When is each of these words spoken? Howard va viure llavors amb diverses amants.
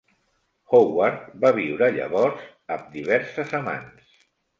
Howard 0.69 1.27
va 1.43 1.51
viure 1.57 1.89
llavors 1.97 2.47
amb 2.77 2.89
diverses 2.97 3.53
amants. 3.59 4.09